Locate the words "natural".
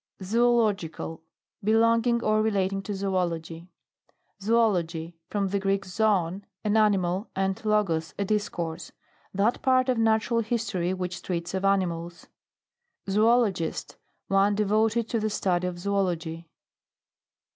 9.99-10.39